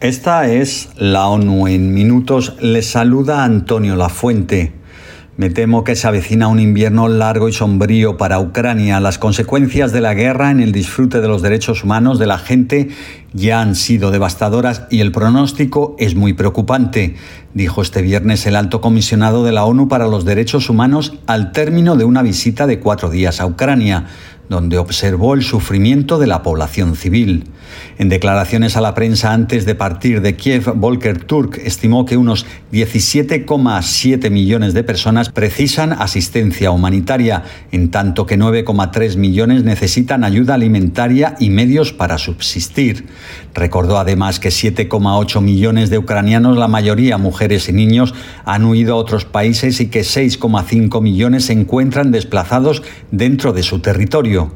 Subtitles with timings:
[0.00, 2.54] Esta es la ONU en minutos.
[2.60, 4.72] Les saluda Antonio Lafuente.
[5.36, 9.00] Me temo que se avecina un invierno largo y sombrío para Ucrania.
[9.00, 12.90] Las consecuencias de la guerra en el disfrute de los derechos humanos de la gente
[13.32, 17.16] ya han sido devastadoras y el pronóstico es muy preocupante,
[17.54, 21.96] dijo este viernes el alto comisionado de la ONU para los Derechos Humanos al término
[21.96, 24.06] de una visita de cuatro días a Ucrania
[24.48, 27.44] donde observó el sufrimiento de la población civil.
[27.98, 32.46] En declaraciones a la prensa antes de partir de Kiev, Volker Turk estimó que unos
[32.72, 41.36] 17,7 millones de personas precisan asistencia humanitaria, en tanto que 9,3 millones necesitan ayuda alimentaria
[41.38, 43.06] y medios para subsistir.
[43.54, 48.96] Recordó además que 7,8 millones de ucranianos, la mayoría mujeres y niños, han huido a
[48.96, 54.52] otros países y que 6,5 millones se encuentran desplazados dentro de su territorio.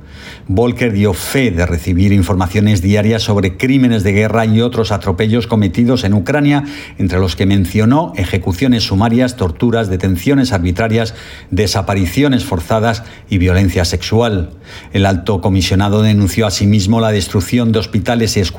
[0.47, 6.05] Volker dio fe de recibir informaciones diarias sobre crímenes de guerra y otros atropellos cometidos
[6.05, 6.65] en Ucrania,
[6.99, 11.15] entre los que mencionó ejecuciones sumarias, torturas, detenciones arbitrarias,
[11.51, 14.51] desapariciones forzadas y violencia sexual.
[14.93, 18.52] El alto comisionado denunció asimismo la destrucción de hospitales y escuelas,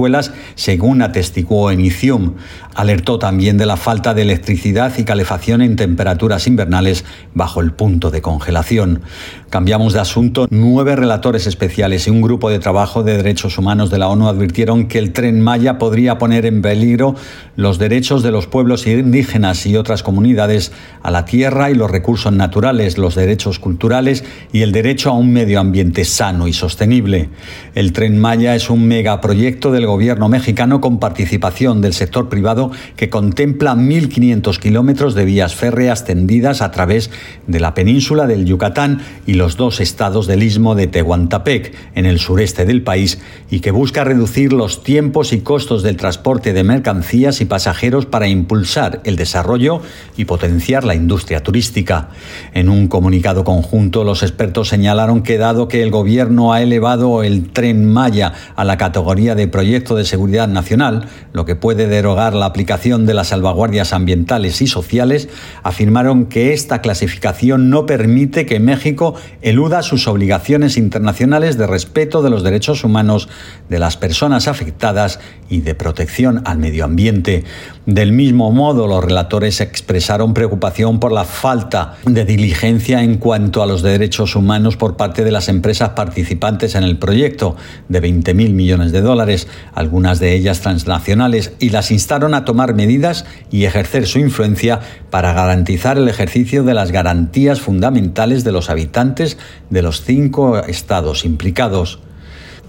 [0.55, 2.33] según atestiguó en Izium.
[2.75, 8.09] Alertó también de la falta de electricidad y calefacción en temperaturas invernales bajo el punto
[8.09, 9.01] de congelación.
[9.49, 10.47] Cambiamos de asunto.
[10.49, 14.87] Nueve relatores especiales y un grupo de trabajo de derechos humanos de la ONU advirtieron
[14.87, 17.15] que el tren Maya podría poner en peligro
[17.55, 20.71] los derechos de los pueblos indígenas y otras comunidades
[21.03, 25.31] a la tierra y los recursos naturales, los derechos culturales y el derecho a un
[25.31, 27.29] medio ambiente sano y sostenible.
[27.75, 33.09] El tren Maya es un megaproyecto del gobierno mexicano con participación del sector privado que
[33.09, 37.11] contempla 1.500 kilómetros de vías férreas tendidas a través
[37.47, 42.19] de la península del Yucatán y los dos estados del istmo de Tehuantepec, en el
[42.19, 47.41] sureste del país, y que busca reducir los tiempos y costos del transporte de mercancías
[47.41, 49.81] y pasajeros para impulsar el desarrollo
[50.17, 52.09] y potenciar la industria turística.
[52.53, 57.49] En un comunicado conjunto, los expertos señalaron que dado que el gobierno ha elevado el
[57.49, 62.45] tren Maya a la categoría de proyecto de seguridad nacional, lo que puede derogar la
[62.45, 65.29] aplicación de las salvaguardias ambientales y sociales,
[65.63, 72.29] afirmaron que esta clasificación no permite que México eluda sus obligaciones internacionales de respeto de
[72.29, 73.29] los derechos humanos
[73.69, 75.19] de las personas afectadas
[75.49, 77.43] y de protección al medio ambiente.
[77.85, 83.65] Del mismo modo, los relatores expresaron preocupación por la falta de diligencia en cuanto a
[83.65, 87.55] los derechos humanos por parte de las empresas participantes en el proyecto,
[87.89, 93.25] de 20.000 millones de dólares, algunas de ellas transnacionales, y las instaron a tomar medidas
[93.51, 94.79] y ejercer su influencia
[95.09, 99.37] para garantizar el ejercicio de las garantías fundamentales de los habitantes
[99.69, 101.99] de los cinco estados implicados.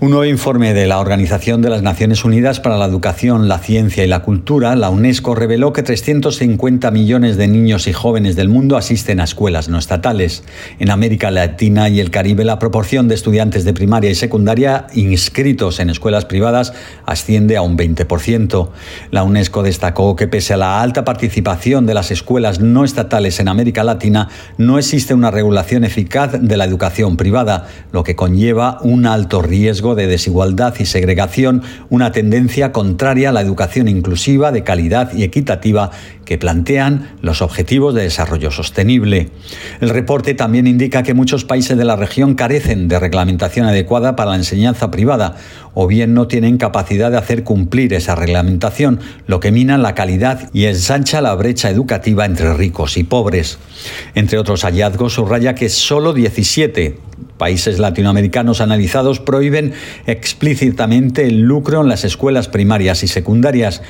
[0.01, 4.05] Un nuevo informe de la Organización de las Naciones Unidas para la Educación, la Ciencia
[4.05, 8.77] y la Cultura, la UNESCO, reveló que 350 millones de niños y jóvenes del mundo
[8.77, 10.43] asisten a escuelas no estatales.
[10.81, 15.79] En América Latina y el Caribe, la proporción de estudiantes de primaria y secundaria inscritos
[15.79, 16.75] en escuelas privadas
[17.07, 18.71] asciende a un 20%.
[19.13, 23.47] La UNESCO destacó que pese a la alta participación de las escuelas no estatales en
[23.47, 24.29] América Latina,
[24.59, 29.84] no existe una regulación eficaz de la educación privada, lo que conlleva un alto riesgo
[29.95, 35.91] de desigualdad y segregación, una tendencia contraria a la educación inclusiva, de calidad y equitativa
[36.25, 39.29] que plantean los objetivos de desarrollo sostenible.
[39.83, 44.31] El reporte también indica que muchos países de la región carecen de reglamentación adecuada para
[44.31, 45.37] la enseñanza privada
[45.75, 50.49] o bien no tienen capacidad de hacer cumplir esa reglamentación, lo que mina la calidad
[50.53, 53.59] y ensancha la brecha educativa entre ricos y pobres.
[54.15, 56.99] Entre otros hallazgos, subraya que solo 17
[57.39, 59.73] países latinoamericanos analizados prohíben
[60.07, 63.83] explícitamente el lucro en las escuelas primarias y secundarias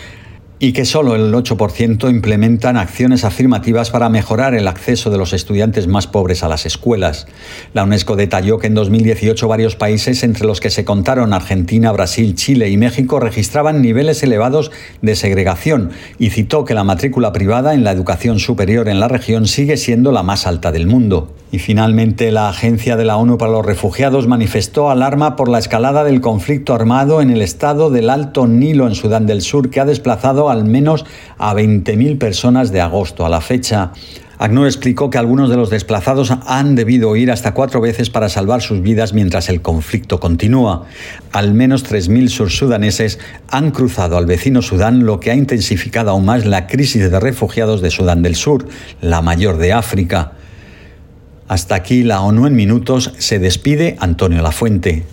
[0.58, 5.86] y que solo el 8% implementan acciones afirmativas para mejorar el acceso de los estudiantes
[5.86, 7.26] más pobres a las escuelas.
[7.72, 12.34] La UNESCO detalló que en 2018 varios países, entre los que se contaron Argentina, Brasil,
[12.34, 14.70] Chile y México, registraban niveles elevados
[15.02, 19.46] de segregación y citó que la matrícula privada en la educación superior en la región
[19.46, 21.34] sigue siendo la más alta del mundo.
[21.54, 26.02] Y finalmente, la Agencia de la ONU para los Refugiados manifestó alarma por la escalada
[26.02, 29.84] del conflicto armado en el estado del Alto Nilo en Sudán del Sur, que ha
[29.84, 31.04] desplazado al menos
[31.36, 33.92] a 20.000 personas de agosto a la fecha.
[34.38, 38.62] ACNUR explicó que algunos de los desplazados han debido ir hasta cuatro veces para salvar
[38.62, 40.86] sus vidas mientras el conflicto continúa.
[41.32, 43.18] Al menos 3.000 sursudaneses
[43.48, 47.80] han cruzado al vecino Sudán, lo que ha intensificado aún más la crisis de refugiados
[47.80, 48.66] de Sudán del Sur,
[49.00, 50.32] la mayor de África.
[51.46, 53.12] Hasta aquí la ONU en minutos.
[53.18, 55.02] Se despide Antonio Lafuente.